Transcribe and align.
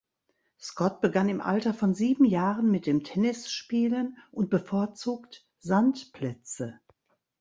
Scott 0.59 0.99
begann 1.01 1.29
im 1.29 1.41
Alter 1.41 1.75
von 1.75 1.93
sieben 1.93 2.25
Jahren 2.25 2.71
mit 2.71 2.87
dem 2.87 3.03
Tennisspielen 3.03 4.17
und 4.31 4.49
bevorzugt 4.49 5.45
Sandplätze. 5.59 6.79